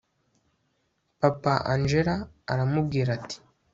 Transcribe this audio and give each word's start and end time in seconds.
papa 1.19 1.53
angella 1.73 2.15
aramubwira 2.51 3.09
ati 3.17 3.37